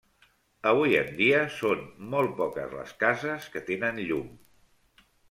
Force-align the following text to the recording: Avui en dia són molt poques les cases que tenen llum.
Avui 0.69 0.95
en 1.01 1.11
dia 1.19 1.41
són 1.57 1.83
molt 2.13 2.33
poques 2.39 2.73
les 2.79 2.95
cases 3.05 3.47
que 3.57 3.63
tenen 3.69 4.01
llum. 4.09 4.33